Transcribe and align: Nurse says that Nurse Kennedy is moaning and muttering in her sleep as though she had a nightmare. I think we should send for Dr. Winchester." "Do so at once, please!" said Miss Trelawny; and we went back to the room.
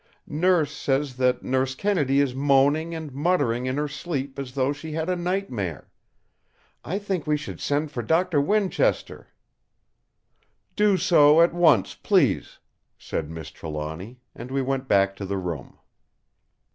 Nurse 0.25 0.75
says 0.75 1.17
that 1.17 1.43
Nurse 1.43 1.75
Kennedy 1.75 2.21
is 2.21 2.33
moaning 2.33 2.95
and 2.95 3.13
muttering 3.13 3.67
in 3.67 3.77
her 3.77 3.87
sleep 3.87 4.39
as 4.39 4.53
though 4.53 4.73
she 4.73 4.93
had 4.93 5.09
a 5.09 5.15
nightmare. 5.15 5.91
I 6.83 6.97
think 6.97 7.27
we 7.27 7.37
should 7.37 7.59
send 7.61 7.91
for 7.91 8.01
Dr. 8.01 8.41
Winchester." 8.41 9.27
"Do 10.75 10.97
so 10.97 11.39
at 11.41 11.53
once, 11.53 11.93
please!" 11.93 12.57
said 12.97 13.29
Miss 13.29 13.51
Trelawny; 13.51 14.19
and 14.33 14.49
we 14.49 14.63
went 14.63 14.87
back 14.87 15.15
to 15.17 15.25
the 15.27 15.37
room. 15.37 15.77